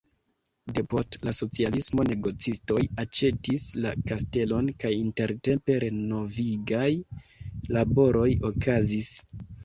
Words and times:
Depost 0.77 1.15
la 1.27 1.31
socialismo 1.39 2.05
negocistoj 2.11 2.77
aĉetis 3.03 3.65
la 3.83 3.91
kastelon 4.11 4.71
kaj 4.83 4.91
intertempe 5.01 5.75
renovigaj 5.83 6.87
laboroj 7.77 8.27
okazis. 8.51 9.11